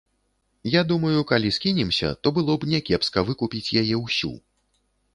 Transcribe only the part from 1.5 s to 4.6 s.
скінемся, то было б някепска выкупіць яе ўсю.